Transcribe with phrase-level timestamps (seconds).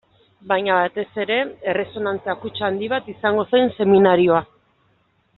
[0.51, 1.35] Baina batez ere,
[1.73, 4.41] erresonantzia kutxa handi bat izango zen seminarioa.